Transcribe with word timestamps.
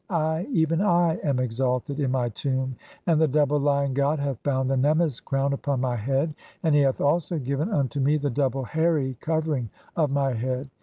I, 0.09 0.47
even 0.51 0.81
I, 0.81 1.17
am 1.21 1.37
exalted 1.37 1.97
(27) 1.97 2.05
in 2.05 2.11
my 2.11 2.29
tomb, 2.29 2.75
and 3.05 3.21
the 3.21 3.27
double 3.27 3.59
"Lion 3.59 3.93
god 3.93 4.17
hath 4.17 4.41
bound 4.41 4.71
the 4.71 4.75
nemmes 4.75 5.19
crown 5.19 5.53
upon 5.53 5.79
my 5.79 5.95
[head], 5.95 6.33
and 6.63 6.73
"he 6.73 6.81
hath 6.81 6.99
also 6.99 7.37
given 7.37 7.69
unto 7.69 7.99
me 7.99 8.17
the 8.17 8.31
double 8.31 8.63
hairy 8.63 9.15
covering 9.21 9.69
of 9.95 10.09
my 10.09 10.33
"head. 10.33 10.71